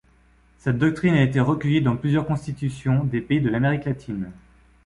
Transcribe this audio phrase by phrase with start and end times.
[0.57, 4.31] Cette doctrine a été recueillie dans plusieurs constitutions des pays de l'Amérique latine.